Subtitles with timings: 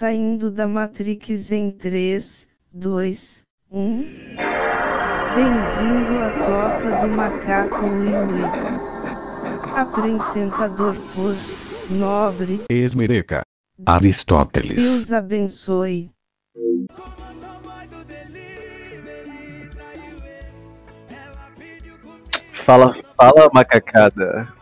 [0.00, 3.98] Saindo da Matrix em 3, 2, 1.
[5.34, 8.40] Bem-vindo à Toca do Macaco Ui Ui.
[9.76, 11.36] Apresentador por
[11.90, 12.62] Nobre.
[12.70, 13.42] Esmereca.
[13.84, 14.76] Aristóteles.
[14.76, 16.10] Deus abençoe.
[22.54, 24.59] Fala, fala macacada.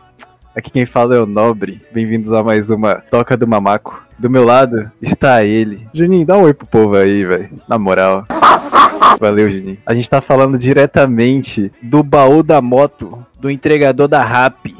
[0.55, 1.79] Aqui quem fala é o Nobre.
[1.91, 4.03] Bem-vindos a mais uma Toca do Mamaco.
[4.17, 5.85] Do meu lado está ele.
[5.93, 7.49] Juninho, dá um oi pro povo aí, velho.
[7.67, 8.25] Na moral.
[9.19, 9.77] Valeu, Juninho.
[9.85, 14.73] A gente tá falando diretamente do baú da moto, do entregador da RAP.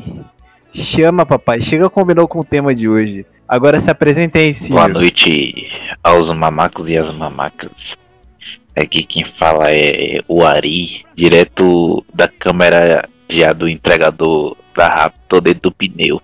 [0.73, 1.62] Chama, papai.
[1.62, 3.23] Chega combinou com o tema de hoje.
[3.48, 4.73] Agora se apresentem sim.
[4.73, 5.67] Boa noite
[6.04, 7.95] aos mamacos e às mamacas.
[8.76, 15.42] Aqui quem fala é o Ari, direto da câmera já do entregador da RAP, tô
[15.42, 16.22] dentro do pneu.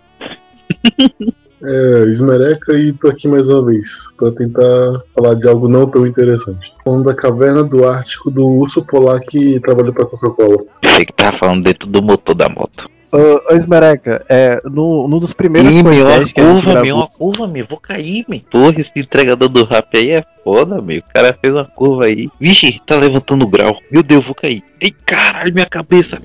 [1.61, 6.05] É, Esmereca e tô aqui mais uma vez para tentar falar de algo não tão
[6.05, 6.73] interessante.
[6.83, 10.63] Falando da caverna do Ártico do urso polar que trabalha pra Coca-Cola.
[10.83, 12.89] Você que tá falando dentro do motor da moto.
[13.11, 16.63] Ô, ô Esmereca, é, no, num dos primeiros Ih, meu, uma podcasts que a gente
[16.63, 17.01] curva, meu, gravou...
[17.01, 18.41] uma curva, meu, vou cair, meu.
[18.51, 20.99] Porra, esse entregador do rap aí é foda, meu.
[20.99, 22.29] O cara fez uma curva aí.
[22.39, 23.77] Vixe, tá levantando o grau.
[23.91, 24.63] Meu Deus, vou cair.
[24.79, 26.21] Ei, caralho, minha cabeça.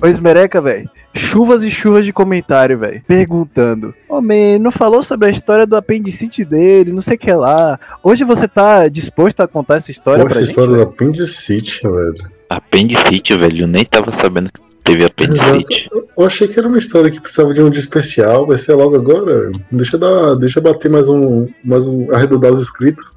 [0.00, 0.88] Ô Esmereca, velho.
[1.14, 3.02] Chuvas e chuvas de comentário, velho.
[3.06, 3.94] Perguntando.
[4.08, 7.80] Ô, man, não falou sobre a história do apendicite dele, não sei o que lá.
[8.02, 10.50] Hoje você tá disposto a contar essa história Pô, pra essa gente?
[10.50, 10.88] história do velho?
[10.90, 12.30] apendicite, velho.
[12.50, 13.62] Apendicite, velho.
[13.64, 15.88] Eu nem tava sabendo que teve apendicite.
[16.18, 18.94] Eu achei que era uma história que precisava de um dia especial, vai ser logo
[18.94, 19.50] agora.
[19.72, 23.16] Deixa eu dar, deixa eu bater mais um, mais um, arredondar os inscritos.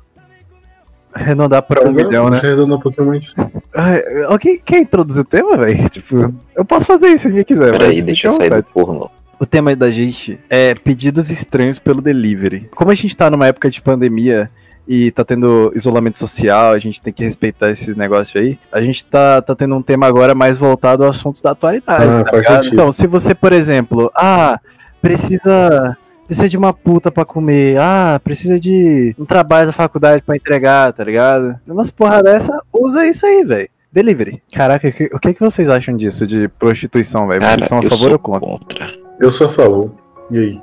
[1.19, 2.37] Arredondar pra um milhão, né?
[2.37, 3.35] Arredondar um pouquinho mais.
[3.75, 5.87] Ai, Alguém quer introduzir o tema, velho?
[5.89, 7.71] Tipo, eu posso fazer isso se ninguém quiser.
[7.71, 9.11] Peraí, deixa eu sair do porno.
[9.39, 12.69] O tema da gente é pedidos estranhos pelo delivery.
[12.75, 14.49] Como a gente tá numa época de pandemia
[14.87, 18.57] e tá tendo isolamento social, a gente tem que respeitar esses negócios aí.
[18.71, 22.03] A gente tá, tá tendo um tema agora mais voltado a assuntos da atualidade.
[22.03, 22.73] Ah, tá faz sentido.
[22.73, 24.59] Então, se você, por exemplo, ah,
[25.01, 25.97] precisa
[26.29, 30.93] precisa de uma puta pra comer, ah, precisa de um trabalho da faculdade pra entregar,
[30.93, 31.59] tá ligado?
[31.67, 33.67] Umas porra dessa, usa isso aí, velho.
[33.91, 34.39] Delivery.
[34.53, 37.41] Caraca, o que, o que que vocês acham disso, de prostituição, velho?
[37.41, 38.47] Vocês são a eu favor ou contra?
[38.47, 38.93] contra.
[39.19, 39.91] Eu sou a favor.
[40.29, 40.61] E aí?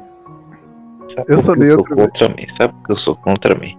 [1.09, 2.47] Sabe Eu sou eu sou contra mim?
[2.57, 3.77] Sabe por que eu sou contra mim?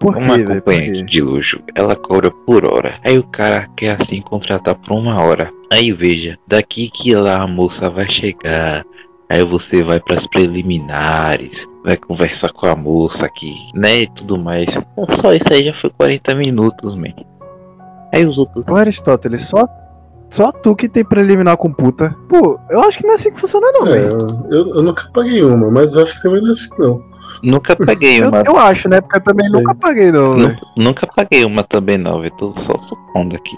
[0.00, 1.04] Por Uma quê, acompanhante quê?
[1.04, 2.98] de luxo, ela cobra por hora.
[3.04, 5.52] Aí o cara quer assim contratar por uma hora.
[5.72, 8.84] Aí veja, daqui que lá a moça vai chegar.
[9.30, 14.00] Aí você vai pras preliminares, vai conversar com a moça aqui, né?
[14.02, 14.66] E tudo mais.
[15.20, 17.12] Só isso aí já foi 40 minutos, man.
[18.14, 18.64] Aí os outros.
[18.66, 19.66] Ô Aristóteles, só,
[20.30, 22.14] só tu que tem preliminar com puta.
[22.28, 24.18] Pô, eu acho que não é assim que funciona, não, É, velho.
[24.50, 27.02] eu, eu nunca paguei uma, mas eu acho que também não é assim, não.
[27.42, 28.42] Nunca paguei Eu, uma.
[28.46, 29.00] eu acho, né?
[29.02, 29.58] Porque eu também Sei.
[29.60, 30.58] nunca paguei, não, Nu- velho.
[30.78, 33.56] Nunca paguei uma também não, eu tô só supondo aqui.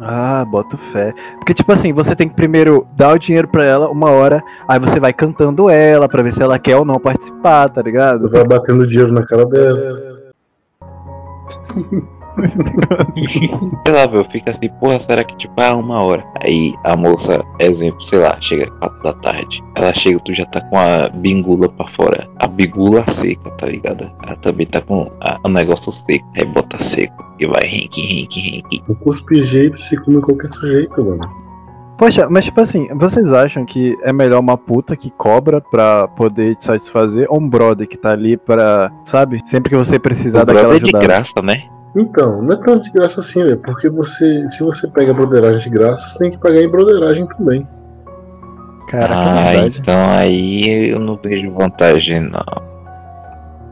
[0.00, 1.12] Ah, boto fé.
[1.36, 4.78] Porque, tipo assim, você tem que primeiro dar o dinheiro pra ela uma hora, aí
[4.78, 8.28] você vai cantando ela pra ver se ela quer ou não participar, tá ligado?
[8.30, 10.22] Vai batendo dinheiro na cara dela.
[13.14, 16.24] Sei lá, velho, fica assim, porra, será que tipo, ah, uma hora?
[16.40, 19.62] Aí a moça, exemplo, sei lá, chega quatro da tarde.
[19.74, 22.28] Ela chega, tu já tá com a bingula pra fora.
[22.36, 24.10] A bingula seca, tá ligado?
[24.24, 25.10] Ela também tá com
[25.44, 26.26] o negócio seco.
[26.38, 27.22] Aí bota seco.
[27.38, 28.82] E vai renque, renque, renque.
[28.88, 31.42] O cuspe jeito se come qualquer sujeito, mano.
[31.98, 36.56] Poxa, mas tipo assim, vocês acham que é melhor uma puta que cobra pra poder
[36.56, 39.40] te satisfazer ou um brother que tá ali pra, sabe?
[39.46, 41.64] Sempre que você precisar O daquela brother é de graça, né?
[41.96, 43.58] Então, não é tão de graça assim, velho.
[43.58, 47.66] Porque você, se você pega broderagem de graça, você tem que pagar em broderagem também.
[48.88, 49.80] Caraca, é ah, verdade.
[49.80, 52.72] então aí eu não vejo vantagem, não.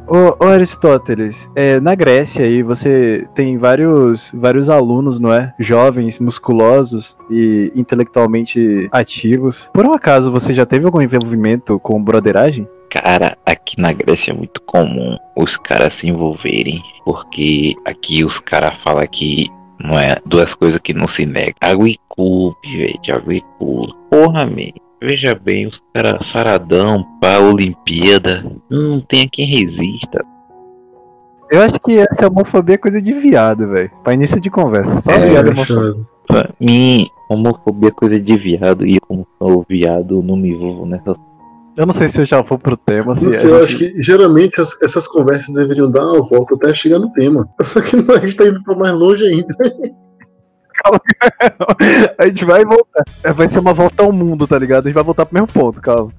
[0.06, 5.54] Ô, ô Aristóteles, é, na Grécia aí você tem vários, vários alunos, não é?
[5.56, 9.70] Jovens, musculosos e intelectualmente ativos.
[9.72, 12.68] Por um acaso você já teve algum envolvimento com broderagem?
[12.90, 18.76] Cara, aqui na Grécia é muito comum os caras se envolverem, porque aqui os caras
[18.78, 19.48] falam que
[19.78, 21.54] não é duas coisas que não se negam.
[21.60, 23.82] Água e cu, gente, água e cu.
[24.10, 24.72] Porra, man.
[25.00, 28.44] Veja bem, os caras saradão pra Olimpíada.
[28.68, 30.22] Não tem quem resista.
[31.50, 33.90] Eu acho que essa homofobia é coisa de viado, velho.
[34.04, 35.00] Pra início de conversa.
[35.00, 35.50] Só É, viado É.
[35.50, 36.06] Alexandre.
[36.26, 38.86] Pra mim, homofobia é coisa de viado.
[38.86, 41.16] E como sou viado, não me envolvo nessas
[41.76, 43.14] Eu não sei se eu já for pro tema.
[43.14, 46.74] Se sei, eu gente- acho que geralmente as- essas conversas deveriam dar uma volta até
[46.74, 47.48] chegar no tema.
[47.62, 49.54] Só que não, a gente tá indo pra mais longe ainda.
[52.18, 53.04] a gente vai voltar.
[53.24, 54.84] É, Vai ser uma volta ao mundo, tá ligado?
[54.86, 56.12] A gente vai voltar pro mesmo ponto, calma.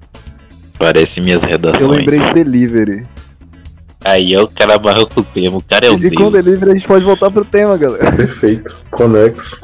[0.77, 1.88] Parece minhas Eu redações.
[1.89, 3.06] lembrei de delivery.
[4.04, 5.57] Aí é o cara amarrou com o termo.
[5.57, 8.12] O cara é o e com delivery a gente pode voltar pro tema, galera.
[8.12, 8.75] Perfeito.
[8.89, 9.62] Conexo.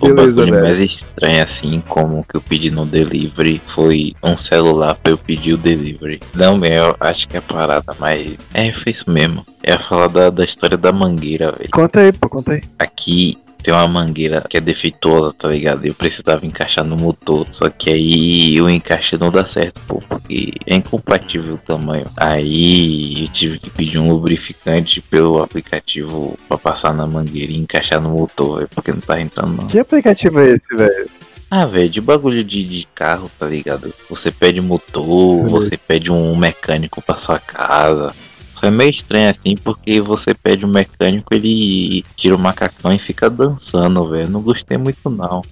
[0.00, 0.62] O Beleza, bagulho velho.
[0.64, 5.54] mais estranho assim, como que eu pedi no delivery, foi um celular pra eu pedir
[5.54, 6.20] o delivery.
[6.34, 9.44] Não, meu, acho que é parada, mas é, foi isso mesmo.
[9.62, 11.70] É falar da, da história da mangueira, velho.
[11.70, 12.62] Conta aí, pô, conta aí.
[12.78, 15.84] Aqui tem uma mangueira que é defeituosa, tá ligado?
[15.84, 20.52] Eu precisava encaixar no motor, só que aí o encaixe não dá certo, pô, porque
[20.64, 22.06] é incompatível o tamanho.
[22.16, 28.00] Aí eu tive que pedir um lubrificante pelo aplicativo pra passar na mangueira e encaixar
[28.00, 29.66] no motor, velho, porque não tá entrando não.
[29.66, 31.10] Que aplicativo é esse, velho?
[31.50, 33.92] Ah, velho, de bagulho de, de carro, tá ligado?
[34.08, 35.48] Você pede motor, Sim.
[35.48, 38.14] você pede um mecânico pra sua casa.
[38.58, 42.98] Só é meio estranho assim, porque você pede um mecânico, ele tira o macacão e
[42.98, 44.30] fica dançando, velho.
[44.30, 45.42] Não gostei muito não.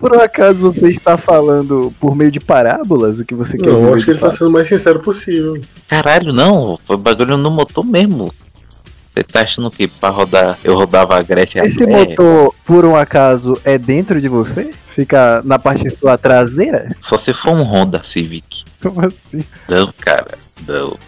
[0.00, 3.94] Por um acaso você está falando por meio de parábolas o que você quer eu
[3.94, 4.38] acho que ele tá fato?
[4.38, 5.60] sendo o mais sincero possível.
[5.86, 8.34] Caralho, não, foi bagulho no motor mesmo.
[9.14, 12.96] Você tá achando que pra rodar, eu rodava a Grécia a Esse motor, por um
[12.96, 14.72] acaso, é dentro de você?
[14.92, 16.88] Fica na parte sua traseira?
[17.00, 18.64] Só se for um Honda Civic.
[18.82, 19.44] Como assim?
[19.68, 20.36] Não, cara.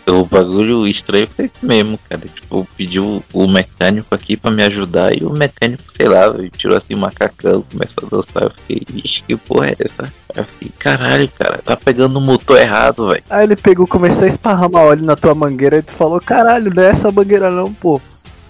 [0.07, 2.23] O bagulho estranho foi esse mesmo, cara.
[2.23, 6.77] Tipo, eu pedi o, mecânico aqui pra me ajudar e o mecânico, sei lá, tirou
[6.77, 8.43] assim o macacão, começou a dançar.
[8.45, 10.03] Eu fiquei, ixi, que porra é essa?
[10.03, 13.23] Aí Eu fiquei, caralho, cara, tá pegando o motor errado, velho.
[13.31, 16.83] Aí ele pegou, começou a esparramar óleo na tua mangueira e tu falou, caralho, não
[16.83, 18.01] é essa mangueira não, pô.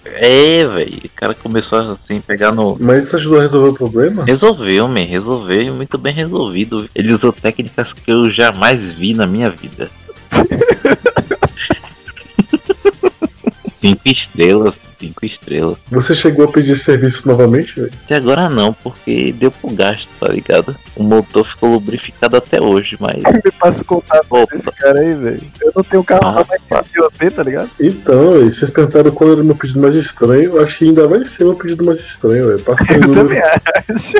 [0.04, 1.00] É, velho.
[1.04, 2.76] O cara começou assim, pegar no.
[2.78, 4.24] Mas isso ajudou a resolver o problema?
[4.24, 6.88] Resolveu, man, resolveu e muito bem resolvido.
[6.94, 9.90] Ele usou técnicas que eu jamais vi na minha vida.
[13.74, 15.76] cinco estrelas, cinco estrelas.
[15.90, 17.92] Você chegou a pedir serviço novamente, velho?
[18.04, 20.74] Até agora não, porque deu pro gasto, tá ligado?
[20.96, 23.22] O motor ficou lubrificado até hoje, mas.
[23.44, 24.54] Me passa o contato Opa.
[24.54, 25.42] desse cara aí, velho.
[25.60, 27.70] Eu não tenho carro Ah, mais que eu tenho, tá ligado?
[27.80, 30.54] Então, velho, vocês perguntaram qual era o meu pedido mais estranho.
[30.56, 32.60] Eu acho que ainda vai ser meu pedido mais estranho, velho.
[32.60, 34.14] Passa o Eu também acho.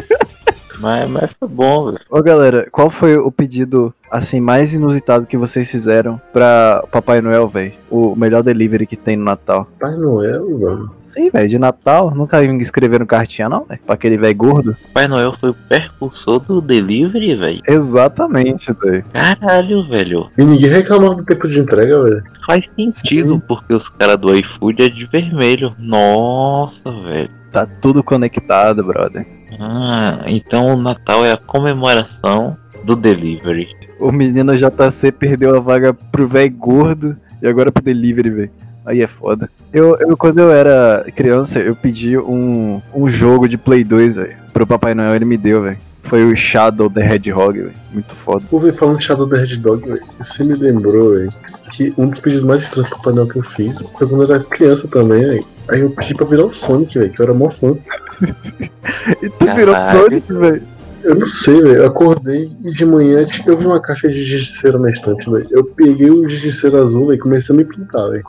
[0.81, 2.01] Mas, mas foi bom, velho.
[2.11, 7.49] Ô galera, qual foi o pedido assim mais inusitado que vocês fizeram pra Papai Noel,
[7.49, 7.73] velho?
[7.91, 9.67] O melhor delivery que tem no Natal.
[9.81, 10.95] Pai Noel, mano.
[11.01, 12.13] Sim, velho, de Natal.
[12.15, 13.81] Nunca escreveram cartinha, não, velho?
[13.85, 14.77] Pra aquele velho gordo?
[14.93, 17.63] Pai Noel foi o percursor do delivery, velho.
[17.67, 19.05] Exatamente, velho.
[19.13, 20.31] Caralho, velho.
[20.37, 22.23] E ninguém reclamava do tempo de entrega, velho.
[22.47, 25.75] Faz sentido, porque os caras do iFood é de vermelho.
[25.79, 27.31] Nossa, velho.
[27.51, 29.25] Tá tudo conectado, brother.
[29.61, 33.69] Ah, então o Natal é a comemoração do delivery.
[33.99, 38.51] O menino JC perdeu a vaga pro velho gordo e agora pro delivery, velho.
[38.85, 39.49] Aí é foda.
[39.73, 44.37] Eu, eu, quando eu era criança, eu pedi um, um jogo de Play 2, velho.
[44.53, 45.79] Pro Papai Noel, ele me deu, velho.
[46.05, 47.75] Foi o Shadow the Hedgehog, velho.
[47.93, 48.45] Muito foda.
[48.51, 50.03] Pô, velho, falando de Shadow the Red Dog, velho.
[50.19, 51.33] Você me lembrou, velho,
[51.73, 54.45] que um dos pedidos mais estranhos pro painel que eu fiz foi quando eu era
[54.45, 55.47] criança também, velho.
[55.69, 57.77] Aí eu pedi pra virar o Sonic, velho, que eu era mó fã.
[59.21, 59.99] E tu virou Caralho.
[59.99, 60.63] Sonic, velho.
[61.05, 61.75] Eu não sei, velho.
[61.77, 65.31] Eu acordei e de manhã eu vi uma caixa de giz de cera na estante,
[65.31, 65.47] velho.
[65.51, 68.25] Eu peguei o giz de cera azul, velho, e comecei a me pintar, velho.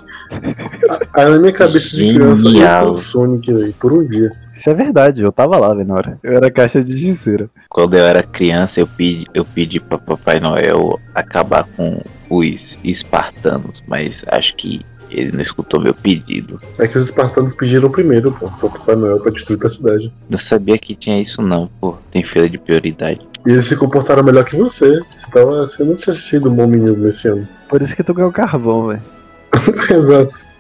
[1.14, 4.32] Aí na minha cabeça de criança, eu o Sonic, velho, por um dia.
[4.54, 6.20] Isso é verdade, eu tava lá, velho, na hora.
[6.22, 7.50] Eu era caixa de gizeira.
[7.70, 13.82] Quando eu era criança, eu pedi, eu pedi pra Papai Noel acabar com os espartanos,
[13.88, 16.60] mas acho que ele não escutou meu pedido.
[16.78, 20.14] É que os espartanos pediram primeiro, pô, pro Papai Noel pra destruir a cidade.
[20.30, 21.96] Não sabia que tinha isso não, pô.
[22.12, 23.28] Tem feira de prioridade.
[23.46, 25.00] E eles se comportaram melhor que você.
[25.18, 27.48] Você, tava, você não tinha assistido um bom menino nesse ano.
[27.70, 29.02] Por isso que tu ganhou carvão, velho.
[29.92, 30.55] Exato.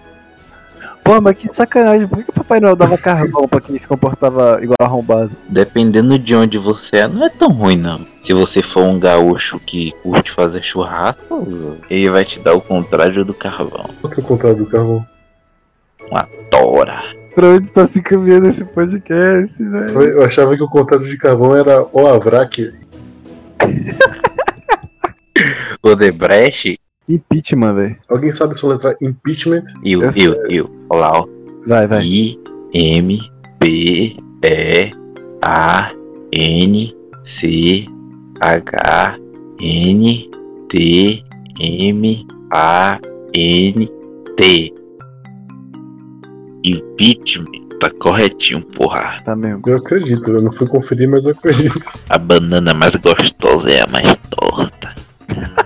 [1.06, 2.08] Pô, mas que sacanagem.
[2.08, 5.30] Por que o Papai Noel dava carvão pra quem se comportava igual arrombado?
[5.48, 8.04] Dependendo de onde você é, não é tão ruim não.
[8.24, 11.46] Se você for um gaúcho que curte fazer churrasco,
[11.92, 13.88] ele vai te dar o contrário do carvão.
[14.02, 15.06] Qual que é o contrário do carvão?
[16.10, 17.04] Uma tora.
[17.36, 20.02] Pra onde tá se caminhando esse podcast, velho?
[20.02, 22.74] Eu achava que o contrário de carvão era o Avrak.
[25.84, 27.98] O Debrecht Impeachment, velho.
[28.10, 29.66] Alguém sabe soletrar impeachment?
[29.84, 31.26] e o Essa eu, eu, ó.
[31.68, 32.04] Vai, vai.
[32.04, 32.40] I
[32.74, 33.20] M
[33.60, 34.92] P E
[35.42, 35.92] A
[36.32, 37.86] N C
[38.42, 39.18] H
[39.60, 40.30] N
[40.70, 41.24] T
[41.60, 43.00] M A
[43.34, 43.90] N
[44.38, 44.74] T
[46.64, 49.22] Impeachment, tá corretinho, porra.
[49.24, 49.62] Tá mesmo.
[49.68, 51.80] Eu acredito, eu não fui conferir, mas eu acredito.
[52.10, 54.96] A banana mais gostosa é a mais torta.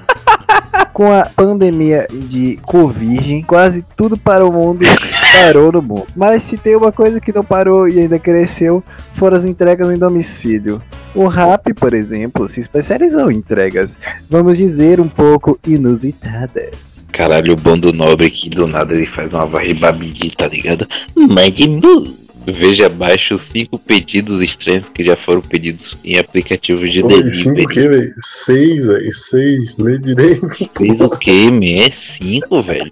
[0.99, 4.85] Com a pandemia de Covid, quase tudo para o mundo
[5.31, 6.07] parou no mundo.
[6.13, 9.97] Mas se tem uma coisa que não parou e ainda cresceu, foram as entregas em
[9.97, 10.81] domicílio.
[11.15, 13.97] O Rap, por exemplo, se especializou em entregas,
[14.29, 17.07] vamos dizer, um pouco inusitadas.
[17.13, 20.85] Caralho, o bando nobre que do nada ele faz uma varribabidi, tá ligado?
[21.15, 22.18] Magnu!
[22.45, 27.51] Veja abaixo os cinco pedidos estranhos que já foram pedidos em aplicativos de Oi, cinco
[27.51, 27.67] o delivery.
[27.73, 28.13] quê, velho?
[28.19, 29.13] Seis, velho.
[29.13, 29.77] Seis.
[29.77, 30.49] Lê direito.
[30.49, 31.85] Fez o quê, man?
[31.85, 32.91] É cinco, velho.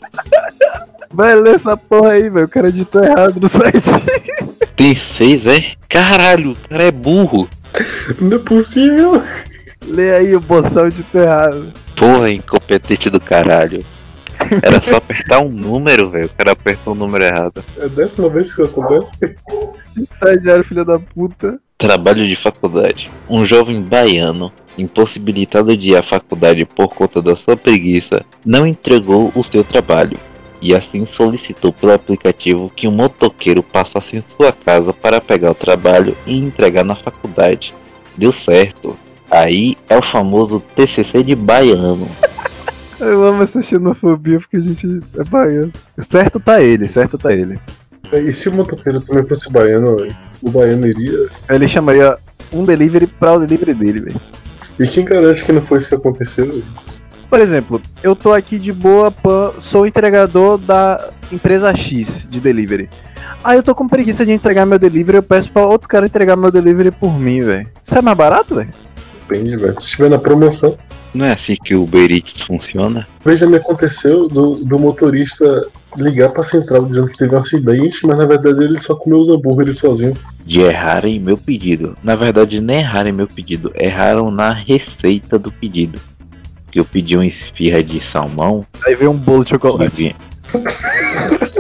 [1.11, 2.45] Vai ler essa porra aí, velho.
[2.45, 3.79] O cara editou errado no site.
[4.75, 5.71] Tem seis, é?
[5.89, 7.49] Caralho, o cara é burro.
[8.21, 9.23] Não é possível.
[9.87, 11.73] Lê aí o boçal editou errado.
[11.95, 13.83] Porra, incompetente do caralho.
[14.61, 16.27] Era só apertar um número, velho.
[16.27, 17.63] O cara apertou o número errado.
[17.77, 19.11] É a décima vez que isso acontece.
[19.97, 21.59] Estagiário, filho da puta.
[21.77, 23.09] Trabalho de faculdade.
[23.29, 29.31] Um jovem baiano, impossibilitado de ir à faculdade por conta da sua preguiça, não entregou
[29.35, 30.17] o seu trabalho.
[30.59, 35.55] E assim solicitou pelo aplicativo que um motoqueiro passasse em sua casa para pegar o
[35.55, 37.73] trabalho e entregar na faculdade.
[38.17, 38.95] Deu certo.
[39.29, 42.07] Aí é o famoso TCC de baiano.
[42.99, 45.71] Eu amo essa xenofobia porque a gente é baiano.
[45.99, 47.59] Certo tá ele, certo tá ele.
[48.11, 50.07] É, E se o motoqueiro também fosse baiano?
[50.41, 51.27] O baiano iria.
[51.49, 52.17] Ele chamaria
[52.51, 54.21] um delivery pra o delivery dele, velho.
[54.79, 56.63] E quem garante que não foi isso que aconteceu, velho?
[57.29, 59.13] Por exemplo, eu tô aqui de boa,
[59.57, 62.89] sou entregador da empresa X de delivery.
[63.43, 66.35] Aí eu tô com preguiça de entregar meu delivery, eu peço pra outro cara entregar
[66.37, 67.67] meu delivery por mim, velho.
[67.83, 68.69] Isso é mais barato, velho?
[69.27, 69.75] Depende, velho.
[69.79, 70.77] Se estiver na promoção.
[71.13, 73.07] Não é assim que o Uber Eats funciona?
[73.25, 75.67] Veja, me aconteceu do, do motorista
[75.97, 79.29] ligar pra central dizendo que teve um acidente, mas na verdade ele só comeu os
[79.29, 80.15] hambúrgueres sozinho.
[80.45, 81.97] De errarem meu pedido.
[82.03, 85.99] Na verdade, nem erraram meu pedido, erraram na receita do pedido.
[86.71, 90.15] Que eu pedi uma esfirra de salmão Aí veio um bolo de chocolate.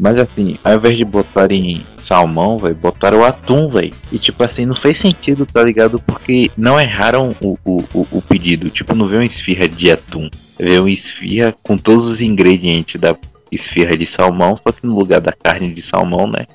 [0.00, 3.92] Mas assim, ao invés de botarem salmão, velho, botaram atum, velho.
[4.10, 6.00] E tipo assim, não fez sentido, tá ligado?
[6.00, 8.70] Porque não erraram o, o, o, o pedido.
[8.70, 10.30] Tipo, não veio uma esfirra de atum.
[10.58, 13.14] Veio uma esfirra com todos os ingredientes da
[13.52, 16.46] esfirra de salmão, só que no lugar da carne de salmão, né?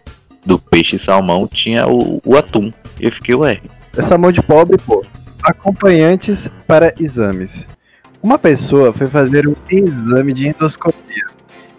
[0.44, 2.72] Do peixe salmão tinha o, o atum.
[3.00, 3.62] Eu fiquei, ué,
[3.96, 5.06] Essa mão de pobre, pô.
[5.44, 7.68] Acompanhantes para exames.
[8.24, 11.35] Uma pessoa foi fazer um exame de endoscopia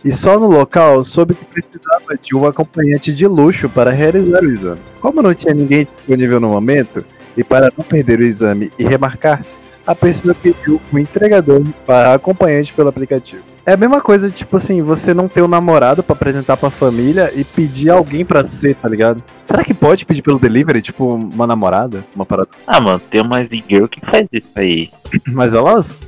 [0.07, 4.53] e só no local soube que precisava de um acompanhante de luxo para realizar o
[4.53, 4.81] exame.
[5.01, 7.05] Como não tinha ninguém disponível no momento,
[7.37, 9.45] e para não perder o exame e remarcar,
[9.85, 13.43] a pessoa pediu um entregador para acompanhante pelo aplicativo.
[13.65, 17.33] É a mesma coisa, tipo assim, você não ter um namorado pra apresentar pra família
[17.35, 19.21] e pedir alguém pra ser, tá ligado?
[19.45, 22.05] Será que pode pedir pelo delivery, tipo, uma namorada?
[22.15, 24.89] Uma parada ah, mano, tem umas girl que faz isso aí.
[25.27, 25.99] Mas elas,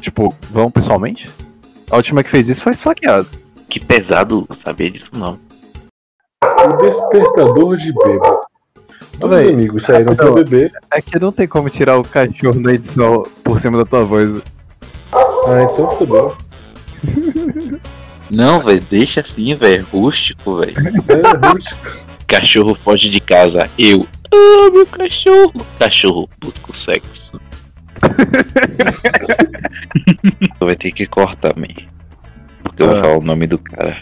[0.00, 1.28] tipo, vão pessoalmente?
[1.90, 3.39] A última que fez isso foi esfaqueada.
[3.70, 5.38] Que pesado saber disso, não.
[6.42, 8.40] O despertador de bêbado.
[9.18, 10.44] Dois Véi, amigos saíram pra rapidão.
[10.44, 10.72] beber.
[10.92, 14.42] É que não tem como tirar o cachorro na edição por cima da tua voz.
[15.12, 16.36] Ah, então fodeu.
[18.30, 19.84] Não, velho, deixa assim, velho.
[19.90, 20.74] Rústico, velho.
[20.78, 22.06] É, rústico.
[22.28, 23.68] Cachorro foge de casa.
[23.76, 24.06] Eu.
[24.32, 25.66] Ah, meu cachorro.
[25.80, 27.40] Cachorro busca o sexo.
[30.60, 31.66] Vai ter que cortar, man.
[32.80, 33.02] Porque eu vou Ah.
[33.02, 33.98] falar o nome do cara.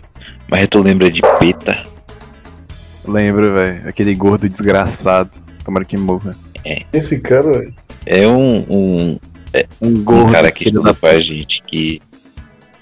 [0.51, 1.83] Mas tu lembra de Peta?
[3.07, 3.89] Lembro, velho.
[3.89, 5.31] Aquele gordo desgraçado.
[5.65, 6.31] Tomara que morra.
[6.93, 7.75] Esse cara, velho,
[8.07, 9.19] É um, um,
[9.83, 10.33] Um um gordo.
[10.33, 12.01] cara que estudou com a gente que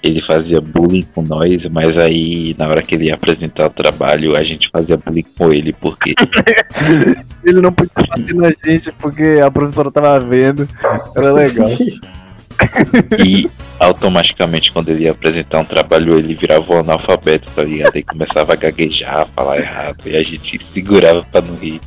[0.03, 4.37] ele fazia bullying com nós, mas aí na hora que ele ia apresentar o trabalho,
[4.37, 6.13] a gente fazia bullying com ele, porque
[7.43, 10.67] Ele não podia bater na gente porque a professora tava vendo.
[11.15, 11.69] Era legal.
[13.25, 13.49] E
[13.79, 17.95] automaticamente quando ele ia apresentar um trabalho ele virava um analfabeto, tá ligado?
[17.95, 21.79] Aí começava a gaguejar, falar errado, e a gente segurava pra não rir.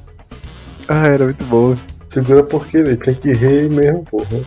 [0.89, 1.77] Ah, era muito bom.
[2.09, 4.41] segura porque ele tem que rir mesmo, porra.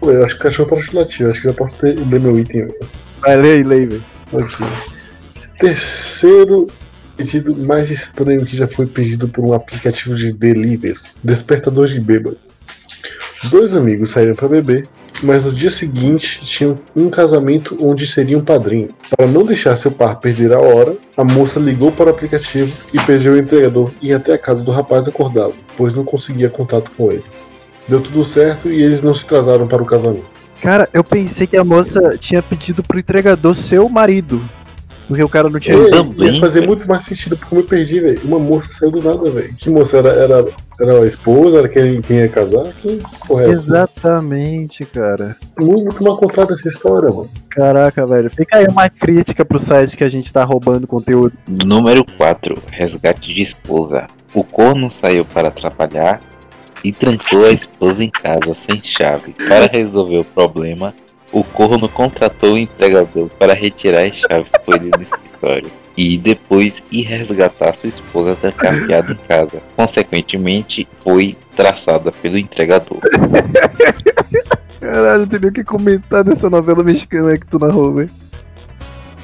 [0.00, 2.38] Pô, eu acho que o cachorro para chulativo, acho que já posso ter ler meu
[2.38, 2.66] item.
[2.66, 2.78] velho.
[3.20, 4.04] Vai, aí, lê aí, velho.
[4.32, 4.64] Aqui.
[5.58, 6.66] Terceiro
[7.16, 12.38] pedido mais estranho que já foi pedido por um aplicativo de delivery: despertador de bêbado.
[13.44, 14.86] Dois amigos saíram para beber,
[15.22, 18.88] mas no dia seguinte tinham um casamento onde seriam padrinho.
[19.16, 22.98] Para não deixar seu par perder a hora, a moça ligou para o aplicativo e
[23.00, 27.10] pediu ao entregador ir até a casa do rapaz acordá-lo, pois não conseguia contato com
[27.10, 27.24] ele.
[27.88, 30.24] Deu tudo certo e eles não se atrasaram para o casamento.
[30.60, 34.42] Cara, eu pensei que a moça tinha pedido pro entregador ser o marido.
[35.06, 35.76] Porque o cara não tinha.
[35.76, 38.20] Ei, também, ia fazer muito mais sentido porque eu me perdi, velho.
[38.24, 39.54] Uma moça saiu do nada, velho.
[39.54, 40.08] Que moça era?
[40.08, 40.46] Era,
[40.80, 41.58] era a esposa?
[41.58, 42.72] Era quem, quem ia casar?
[42.74, 43.48] Que porra é?
[43.50, 45.36] Exatamente, cara.
[45.58, 47.30] Muito, muito mal contada essa história, mano.
[47.50, 48.30] Caraca, velho.
[48.30, 51.32] Fica aí uma crítica pro site que a gente tá roubando conteúdo.
[51.64, 52.60] Número 4.
[52.70, 54.06] Resgate de esposa.
[54.34, 56.20] O corno saiu para trabalhar
[56.82, 59.34] e trancou a esposa em casa sem chave.
[59.48, 60.92] Para resolver o problema,
[61.36, 66.82] o corno contratou o entregador para retirar as chaves com ele no escritório e depois
[66.90, 69.62] ir resgatar sua esposa trancafiada em casa.
[69.76, 73.00] Consequentemente, foi traçada pelo entregador.
[74.80, 78.10] Caralho, não tem nem o que comentar dessa novela mexicana que tu narrou, velho.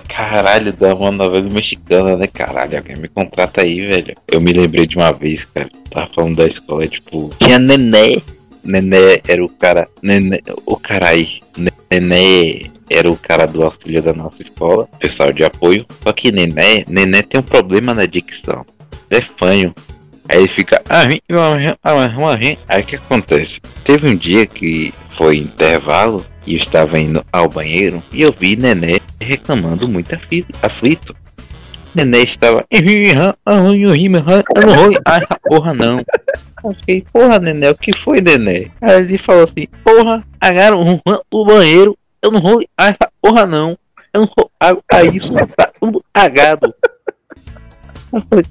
[0.07, 2.26] Caralho, dá uma novela mexicana, né?
[2.26, 4.14] Caralho, alguém me contrata aí, velho.
[4.28, 5.71] Eu me lembrei de uma vez, cara.
[5.90, 8.21] Tava falando da escola, tipo, tinha Nené.
[8.64, 9.88] Nené era o cara.
[10.02, 11.40] Nené, o cara aí.
[11.90, 15.87] Nené era o cara do auxílio da nossa escola, pessoal de apoio.
[16.02, 18.64] Só que Nené, Nené tem um problema na dicção.
[19.11, 19.75] É fanho.
[20.28, 20.83] Aí ele fica.
[22.69, 23.61] Aí o que acontece?
[23.85, 28.57] Teve um dia que foi intervalo e eu estava indo ao banheiro e eu vi
[28.57, 30.16] Nené reclamando muito
[30.62, 31.14] aflito.
[31.95, 32.64] Nené estava.
[35.42, 35.97] Porra, não.
[36.64, 38.71] Eu fiquei, porra, Nené, o que foi, Nené?
[38.81, 41.00] Aí ele falou assim: Porra, agarram
[41.31, 42.62] o banheiro, eu não vou.
[42.78, 43.76] Essa porra, não.
[44.12, 44.50] Eu não vou.
[44.92, 46.73] Aí isso tá tudo cagado.
[48.12, 48.45] Eu falei,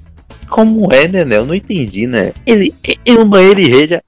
[0.50, 1.36] como é, Nené?
[1.36, 2.32] Eu não entendi, né?
[2.44, 4.02] Ele, ele no banheiro e reja,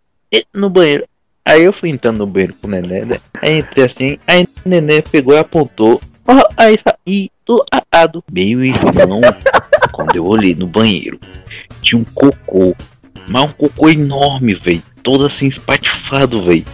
[0.52, 1.06] no banheiro.
[1.46, 3.20] Aí eu fui entrando no banheiro com o Nené, né?
[3.40, 6.00] Aí entrei assim, aí o Nené pegou e apontou.
[6.26, 8.24] Oh, aí saí do lado.
[8.32, 9.20] Meu irmão,
[9.92, 11.20] quando eu olhei no banheiro,
[11.82, 12.74] tinha um cocô.
[13.26, 14.82] Mas um cocô enorme, velho.
[15.02, 16.64] Todo assim espatifado, velho.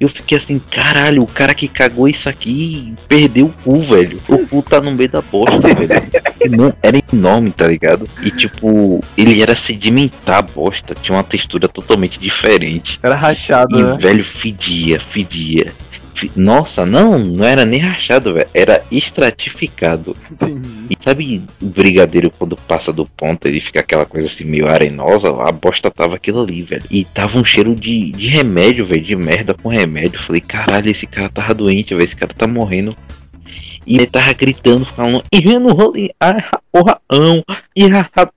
[0.00, 4.20] Eu fiquei assim, caralho, o cara que cagou isso aqui perdeu o cu, velho.
[4.28, 6.10] O cu tá no meio da bosta, velho.
[6.50, 8.08] Não, era enorme, tá ligado?
[8.20, 12.98] E tipo, ele era sedimentar a bosta, tinha uma textura totalmente diferente.
[13.00, 13.96] Era rachado, E né?
[14.00, 15.72] velho fedia, fedia.
[16.36, 18.48] Nossa, não, não era nem rachado, velho.
[18.52, 20.16] Era estratificado.
[20.30, 20.86] Entendi.
[20.90, 25.28] E sabe o brigadeiro quando passa do ponto, ele fica aquela coisa assim meio arenosa,
[25.28, 26.84] a bosta tava aquilo ali, velho.
[26.90, 30.20] E tava um cheiro de, de remédio, velho, de merda com remédio.
[30.20, 32.96] Falei, caralho, esse cara tava doente, velho, esse cara tá morrendo.
[33.86, 37.42] E ele tava gritando, falando, e eu não vou ah, porra, ão,
[37.76, 37.82] e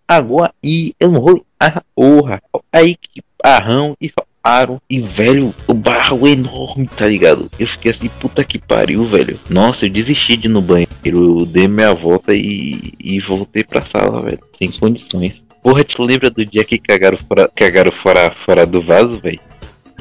[0.07, 2.41] agora, e eu não vou, ah, porra.
[2.73, 4.11] Aí que arrão e
[4.45, 4.79] pararam.
[4.89, 7.49] E, velho, o barro é enorme, tá ligado?
[7.59, 9.39] Eu fiquei assim, puta que pariu, velho.
[9.49, 10.89] Nossa, eu desisti de ir no banheiro.
[11.03, 14.39] Eu dei minha volta e, e voltei pra sala, velho.
[14.57, 15.43] Sem condições.
[15.63, 19.39] Porra, tu lembra do dia que cagaram fora, cagaram fora, fora do vaso, velho?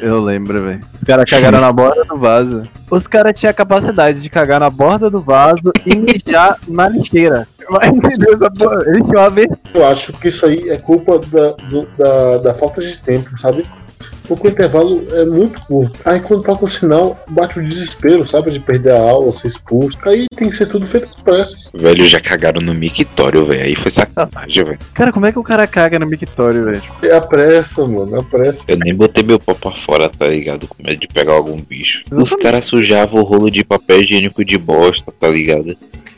[0.02, 0.80] Eu lembro, velho.
[0.92, 2.68] Os caras cagaram na borda do vaso.
[2.90, 7.46] Os caras tinham a capacidade de cagar na borda do vaso e mijar na lixeira.
[7.70, 8.82] Vai entender essa porra?
[8.88, 9.46] Eles tinham uma vez.
[9.72, 13.64] Eu acho que isso aí é culpa da, do- da, da falta de tempo, sabe?
[14.26, 15.98] Porque o intervalo é muito curto.
[16.04, 18.50] Aí quando toca o sinal, bate o desespero, sabe?
[18.50, 19.98] De perder a aula, ser expulso.
[20.04, 21.70] Aí tem que ser tudo feito às pressas.
[21.74, 23.62] Velho, já cagaram no mictório, velho.
[23.62, 24.78] Aí foi sacanagem, velho.
[24.94, 26.82] Cara, como é que o cara caga no mictório, velho?
[27.02, 28.64] É a pressa, mano, é a pressa.
[28.68, 30.66] Eu nem botei meu pau pra fora, tá ligado?
[30.66, 32.00] Com medo de pegar algum bicho.
[32.06, 32.42] Os Exatamente.
[32.42, 35.76] caras sujavam o rolo de papel higiênico de bosta, tá ligado?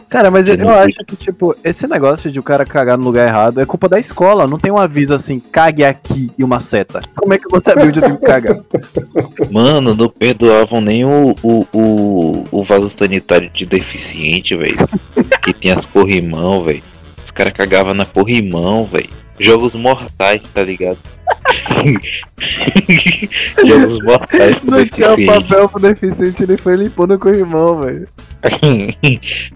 [0.09, 3.27] Cara, mas eu, eu acho que, tipo, esse negócio de o cara cagar no lugar
[3.27, 4.47] errado é culpa da escola.
[4.47, 7.01] Não tem um aviso assim, cague aqui e uma seta.
[7.16, 8.57] Como é que você sabia onde eu tenho que cagar?
[9.51, 14.77] Mano, não perdoavam nem o, o, o, o vaso sanitário de deficiente, velho.
[15.42, 16.83] que tem as corrimão, velho.
[17.25, 19.11] Os caras cagavam na corrimão, velho.
[19.38, 20.99] Jogos mortais, tá ligado?
[23.66, 28.07] Jogos mortais com Não tinha papel pro deficiente, ele foi limpando com o irmão, velho.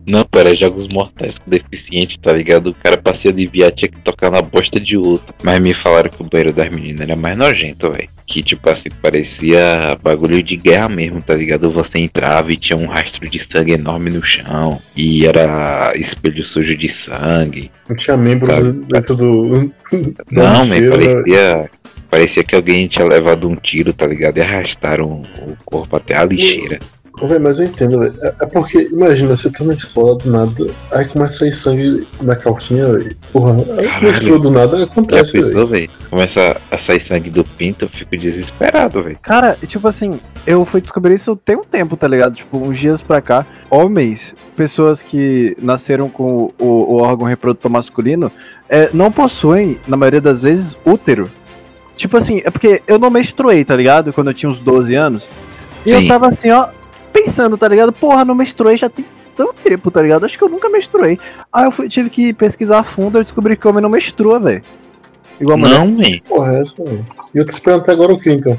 [0.07, 2.69] Não, pera, jogos mortais com deficiente, tá ligado?
[2.69, 5.35] O cara pra se aliviar tinha que tocar na bosta de outro.
[5.43, 8.09] Mas me falaram que o banheiro das meninas era mais nojento, velho.
[8.27, 11.71] Que tipo assim, parecia bagulho de guerra mesmo, tá ligado?
[11.73, 14.81] Você entrava e tinha um rastro de sangue enorme no chão.
[14.97, 17.71] E era espelho sujo de sangue.
[17.89, 19.73] Não tinha membros dentro do.
[20.31, 20.91] Não, lixeira.
[20.91, 21.71] parecia.
[22.11, 24.39] Parecia que alguém tinha levado um tiro, tá ligado?
[24.39, 26.79] E arrastaram o corpo até a lixeira.
[27.23, 28.15] Véi, mas eu entendo, velho.
[28.23, 32.35] É, porque, imagina, você tá na escola do nada, aí começa a sair sangue na
[32.35, 33.17] calcinha, velho.
[33.33, 35.91] Porra, aí misturou do nada, Já acontece, pensou, velho?
[36.09, 39.19] Começa a sair sangue do pinto, eu fico desesperado, velho.
[39.21, 42.35] Cara, tipo assim, eu fui descobrir isso tem um tempo, tá ligado?
[42.35, 48.33] Tipo, uns dias pra cá, homens, pessoas que nasceram com o, o órgão reprodutor masculino,
[48.69, 51.31] é, não possuem, na maioria das vezes, útero.
[52.01, 54.13] Tipo assim, é porque eu não menstruei, tá ligado?
[54.13, 55.29] Quando eu tinha uns 12 anos.
[55.85, 56.69] E eu tava assim, ó,
[57.13, 57.93] pensando, tá ligado?
[57.93, 59.05] Porra, não menstruei já tem
[59.37, 60.25] tanto tempo, tá ligado?
[60.25, 61.19] Acho que eu nunca menstruei.
[61.53, 64.39] Aí eu fui- tive que pesquisar a fundo e eu descobri que homem não menstrua,
[64.41, 64.63] velho.
[65.41, 65.61] Igual a.
[65.69, 66.19] Não, man.
[66.29, 67.05] Porra, é essa, velho.
[67.35, 68.57] E eu tô esperando até agora o que, então?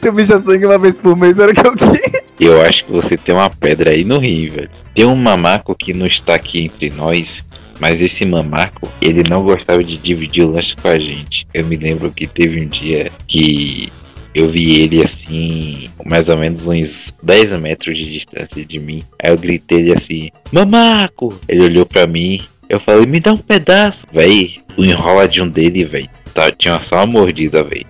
[0.00, 2.22] Teu bicho sangue uma vez por mês era que é o quê?
[2.40, 4.70] Eu acho que você tem uma pedra aí no rim, velho.
[4.94, 7.44] Tem um mamaco que não está aqui entre nós,
[7.78, 11.46] Mas esse mamaco, ele não gostava de dividir o lanche com a gente.
[11.52, 13.92] Eu me lembro que teve um dia que
[14.34, 19.02] eu vi ele assim, mais ou menos uns 10 metros de distância de mim.
[19.22, 21.38] Aí eu gritei ele assim, mamaco!
[21.48, 24.04] Ele olhou pra mim, eu falei, me dá um pedaço.
[24.12, 27.84] Véi, o enroladinho dele, véi, tá, tinha só uma mordida, véi.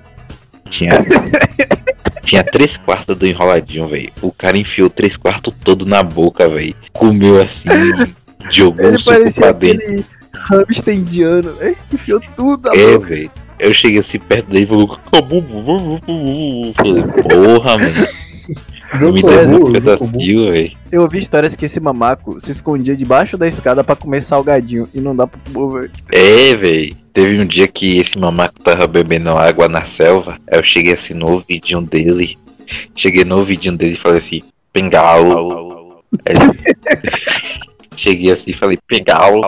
[0.69, 0.91] Tinha.
[2.23, 4.11] Tinha três quartos do enroladinho, velho.
[4.23, 6.75] O cara enfiou três quartos todo na boca, velho.
[6.93, 7.69] Comeu assim,
[8.51, 11.75] jogou Ele parecia pra aquele hamster indiano, né?
[11.93, 13.09] Enfiou tudo na É, boca.
[13.09, 13.31] velho.
[13.59, 17.79] Eu cheguei assim perto dele e falou: "Acabou, bu, bu, bu, bu, bu." Falei, Porra,
[17.79, 18.07] mano.
[19.13, 20.73] Me deu um pedacinho, velho.
[20.91, 25.01] Eu ouvi histórias que esse mamaco se escondia debaixo da escada pra comer salgadinho e
[25.01, 25.91] não dá pro povo, velho.
[26.13, 26.95] É, velho.
[27.13, 30.39] Teve um dia que esse mamaco tava bebendo água na selva.
[30.51, 32.37] Aí eu cheguei assim no ouvidinho dele.
[32.95, 34.43] Cheguei no ouvidinho dele e falei assim:
[34.75, 36.05] Pingau.
[36.27, 36.35] Aí
[37.97, 39.41] Cheguei assim e falei: Pingau.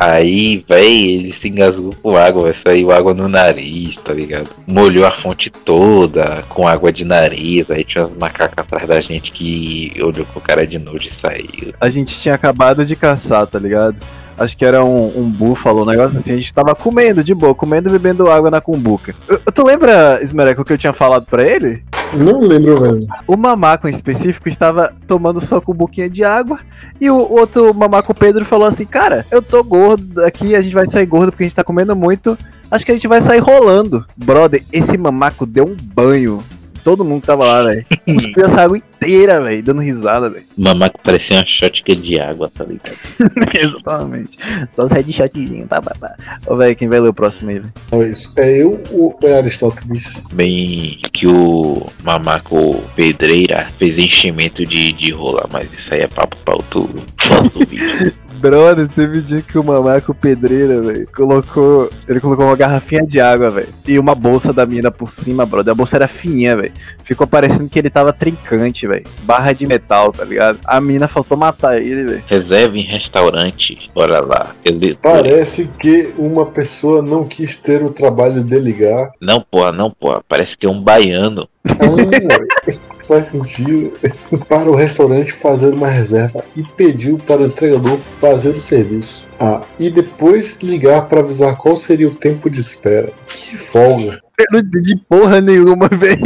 [0.00, 4.48] Aí, véi, ele se engasgou com água, véi, saiu água no nariz, tá ligado?
[4.66, 9.30] Molhou a fonte toda com água de nariz, aí tinha uns macacos atrás da gente
[9.30, 11.74] que olhou com cara de nojo e saiu.
[11.78, 13.96] A gente tinha acabado de caçar, tá ligado?
[14.36, 16.32] Acho que era um, um búfalo, um negócio assim.
[16.32, 19.14] A gente tava comendo de boa, comendo e bebendo água na cumbuca.
[19.28, 21.82] Eu- Tu lembra, Esmereco, o que eu tinha falado pra ele?
[22.12, 23.06] Não lembro mesmo.
[23.26, 26.58] O mamaco em específico estava tomando sua cumbuquinha de água
[27.00, 30.88] e o outro mamaco Pedro falou assim: Cara, eu tô gordo aqui, a gente vai
[30.88, 32.36] sair gordo porque a gente tá comendo muito.
[32.70, 34.04] Acho que a gente vai sair rolando.
[34.16, 36.42] Brother, esse mamaco deu um banho.
[36.84, 37.86] Todo mundo que tava lá, velho.
[38.04, 40.44] Cuspiu essa água inteira, velho, dando risada, velho.
[40.56, 42.98] O mamaco parecia uma shotgun de água, tá ligado?
[43.56, 44.36] Exatamente.
[44.68, 46.14] Só os headshotzinhos, tá, tá, tá.
[46.46, 47.72] Ô, velho, quem vai ler o próximo aí, velho?
[47.92, 48.32] É isso.
[48.36, 50.24] É eu ou é Aristóteles?
[50.32, 56.36] Bem que o mamaco pedreira fez enchimento de, de rola, mas isso aí é papo
[56.44, 58.12] pra outro, pra outro vídeo.
[58.44, 61.90] Brother, teve um dia que o mamaco pedreira, velho, colocou.
[62.06, 63.68] Ele colocou uma garrafinha de água, velho.
[63.88, 65.72] E uma bolsa da mina por cima, brother.
[65.72, 66.72] A bolsa era fininha, velho.
[67.02, 69.06] Ficou parecendo que ele tava trincante, velho.
[69.22, 70.58] Barra de metal, tá ligado?
[70.66, 72.22] A mina faltou matar ele, velho.
[72.26, 74.50] Reserva em restaurante, bora lá.
[74.62, 79.10] Ele, Parece que uma pessoa não quis ter o trabalho de ligar.
[79.22, 80.22] Não, porra, não, porra.
[80.28, 81.48] Parece que é um baiano.
[81.66, 83.92] Ah, faz sentido.
[84.48, 89.26] Para o restaurante fazer uma reserva e pediu para o entregador fazer o serviço.
[89.38, 93.10] Ah, e depois ligar para avisar qual seria o tempo de espera.
[93.28, 94.20] Que folga.
[94.38, 96.20] Eu não entendi porra nenhuma, velho.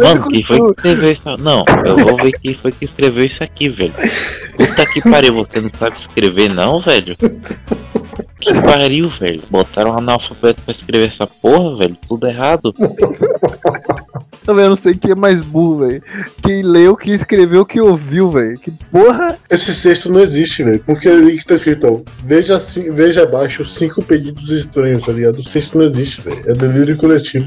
[0.00, 1.36] Mano, quem foi que escreveu isso?
[1.38, 3.94] Não, eu vou ver quem foi que escreveu isso aqui, velho.
[4.56, 7.16] Puta que pariu, você não sabe escrever não, velho?
[8.40, 9.42] Que pariu, velho.
[9.50, 11.96] Botaram um analfabeto pra escrever essa porra, velho.
[12.08, 12.72] Tudo errado.
[14.48, 16.02] Também eu não sei quem é mais burro, velho.
[16.42, 18.58] Quem leu, quem escreveu, quem ouviu, velho.
[18.58, 19.36] Que porra.
[19.50, 20.82] Esse sexto não existe, velho.
[20.86, 25.38] Porque ali que tá escrito, ó, veja, assim- veja abaixo cinco pedidos estranhos, tá ligado?
[25.40, 26.40] O sexto não existe, velho.
[26.46, 27.46] É delírio coletivo.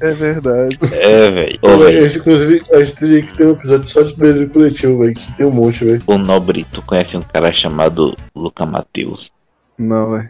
[0.00, 0.76] É verdade.
[0.92, 1.54] É, velho.
[1.62, 5.14] Então, inclusive, a gente teria que ter um episódio só de delírio coletivo, velho.
[5.14, 6.02] Que tem um monte, velho.
[6.06, 9.32] O Nobre, tu conhece um cara chamado Luca Matheus?
[9.78, 10.28] Não, velho.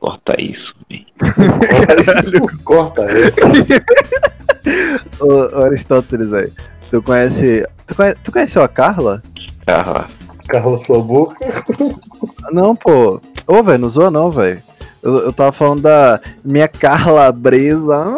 [0.00, 1.04] Corta isso, velho.
[2.64, 3.46] Corta essa.
[5.20, 6.52] Ô, Aristóteles, velho.
[6.90, 7.66] Tu conhece.
[7.86, 9.22] Tu conhece, tu conheceu a Carla?
[9.66, 10.08] Carla.
[10.48, 11.36] Cala sua boca.
[12.52, 13.20] Não, pô.
[13.46, 14.62] Ô, velho, não zoa não, velho.
[15.02, 18.04] Eu, eu tava falando da minha Carla Bresa.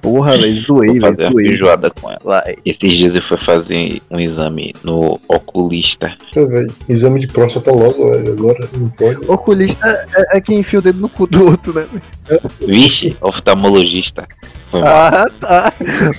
[0.00, 1.48] Porra, velho, zoei, velho, zoei.
[1.48, 2.42] feijoada com ela.
[2.64, 6.16] Esses dias eu fui fazer um exame no oculista.
[6.34, 6.72] Velho.
[6.88, 8.32] Exame de próstata logo, velho.
[8.32, 9.24] Agora não pode.
[9.30, 11.86] Oculista é, é quem enfia o dedo no cu do outro, né?
[11.90, 12.42] velho?
[12.66, 14.26] Vixe, oftalmologista.
[14.70, 14.82] Foi.
[14.82, 15.72] Ah, tá.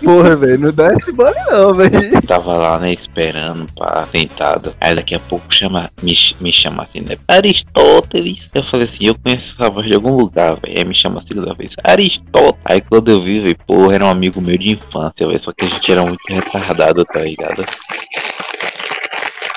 [0.04, 2.22] Porra, velho, não dá esse mole não, velho.
[2.24, 4.74] Tava lá, né, esperando, pá, sentado.
[4.82, 7.18] Aí daqui a pouco chama, me, me chama assim, né?
[7.28, 8.50] Aristóteles.
[8.54, 10.78] Eu falei assim, eu conheço essa voz de algum lugar, velho.
[10.78, 12.60] Aí me chama a segunda vez, Aristóteles.
[12.66, 15.40] Aí quando eu vi, velho, porra, era um amigo meu de infância, velho.
[15.40, 17.64] Só que a gente era muito retardado, tá ligado?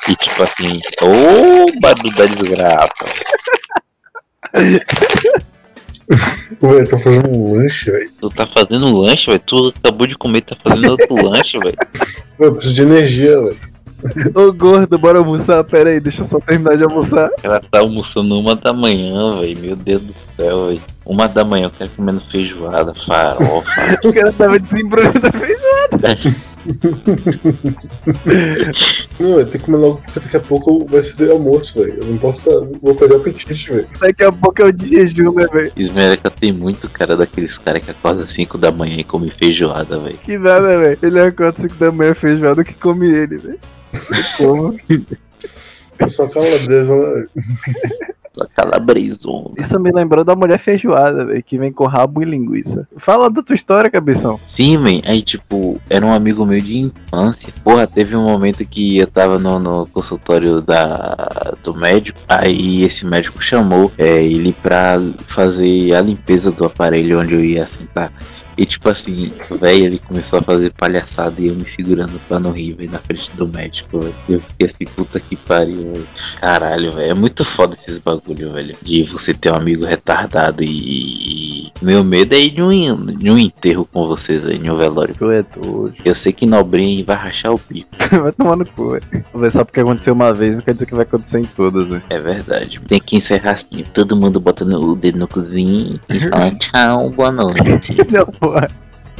[0.08, 2.92] E tipo assim, ô barulho da desgraça.
[6.62, 8.10] Velho, tô fazendo um lanche, velho.
[8.20, 9.42] Tu tá fazendo um lanche, velho.
[9.44, 11.76] Tu acabou de comer, tá fazendo outro lanche, velho.
[12.38, 13.71] Eu preciso de energia, velho.
[14.34, 15.62] Ô gordo, bora almoçar?
[15.64, 17.30] Pera aí, deixa eu só terminar de almoçar.
[17.42, 19.58] Ela tá almoçando uma da manhã, velho.
[19.58, 20.82] Meu Deus do céu, velho.
[21.04, 23.68] Uma da manhã, eu quero comendo feijoada, farofa.
[24.04, 26.18] O cara tava desembrulhando feijoada.
[29.18, 31.94] Não, velho, tem que comer logo porque daqui a pouco vai ser almoço, velho.
[31.94, 32.68] Eu não posso.
[32.80, 33.88] Vou perder o apetite, velho.
[34.00, 35.72] Daqui a pouco é o de jejum, né, velho?
[35.76, 39.98] Esmerica tem muito cara daqueles caras que acorda às 5 da manhã e come feijoada,
[39.98, 40.18] velho.
[40.18, 40.98] Que nada, velho.
[41.02, 43.58] Ele acorda 5 da manhã feijoada que come ele, velho.
[44.36, 44.76] Como?
[46.08, 47.28] Só calabresa.
[48.34, 49.50] Só calabresona.
[49.58, 52.88] Isso me lembrou da mulher feijoada, velho, que vem com rabo e linguiça.
[52.96, 54.38] Fala da tua história, cabeção.
[54.56, 55.02] Sim, man.
[55.04, 57.52] Aí, tipo, era um amigo meu de infância.
[57.62, 62.18] Porra, teve um momento que eu tava no, no consultório da, do médico.
[62.26, 67.66] Aí esse médico chamou é, ele pra fazer a limpeza do aparelho onde eu ia
[67.66, 68.10] sentar.
[68.56, 72.52] E tipo assim, velho, ele começou a fazer palhaçada e eu me segurando pra não
[72.52, 74.14] rir, velho, na frente do médico, velho.
[74.28, 76.08] Eu fiquei assim, puta que pariu, velho.
[76.40, 77.10] Caralho, velho.
[77.10, 78.76] É muito foda esses bagulho, velho.
[78.82, 81.70] De você ter um amigo retardado e.
[81.80, 85.14] Meu medo é ir de um, de um enterro com vocês aí, de um velório.
[85.14, 85.94] Tu é doido.
[86.04, 87.88] Eu sei que Nobrinha vai rachar o bico.
[88.22, 89.50] Vai tomar no cu, velho.
[89.50, 92.02] Só porque aconteceu uma vez não quer dizer que vai acontecer em todas, velho.
[92.10, 92.80] É verdade.
[92.86, 97.32] Tem que encerrar assim, todo mundo botando o dedo no cozinho e fala tchau, boa
[97.32, 97.96] noite.
[98.10, 98.68] Não, porra.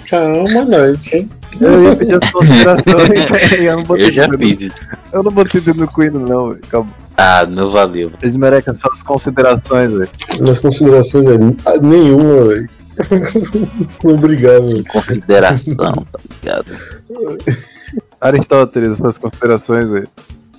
[0.05, 1.31] Tchau, boa noite, hein?
[1.61, 3.53] Eu ia pedir as considerações.
[3.61, 4.77] Eu não botei Eu já dedo- fiz isso.
[5.13, 6.61] Eu não botei dedo no cu ainda, não, velho.
[6.69, 6.93] Calma.
[7.17, 8.11] Ah, não valeu.
[8.21, 10.11] Esmereca, suas considerações, velho.
[10.47, 11.27] Nas considerações,
[11.65, 12.69] ah, Nenhuma, velho.
[14.03, 14.85] Obrigado, velho.
[14.87, 16.67] Consideração, tá ligado?
[18.21, 20.09] Aristóteles, suas considerações, velho.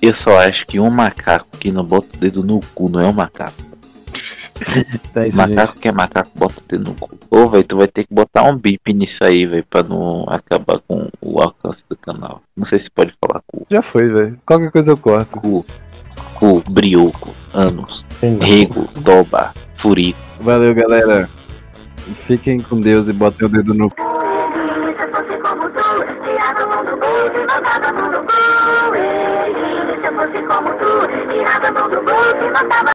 [0.00, 3.06] Eu só acho que um macaco que não bota o dedo no cu não é
[3.06, 3.52] um macaco.
[5.10, 5.80] Então é isso, macaco gente.
[5.80, 7.10] que é macaco bota o dedo no cu.
[7.30, 10.78] Ô, velho, tu vai ter que botar um bip nisso aí, velho, pra não acabar
[10.86, 12.40] com o alcance do canal.
[12.56, 13.66] Não sei se pode falar cu.
[13.70, 14.38] Já foi, velho.
[14.46, 15.40] Qualquer coisa eu corto.
[15.40, 15.66] Cu,
[16.34, 20.18] cu, brioco, anos, rego, doba, furico.
[20.40, 21.28] Valeu, galera.
[22.18, 23.96] Fiquem com Deus e botem o dedo no cu.
[25.44, 25.80] Como tu,
[30.20, 30.74] e como
[31.32, 32.90] tirava a mão do bolso e botava